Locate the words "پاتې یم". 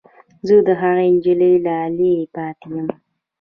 2.35-2.87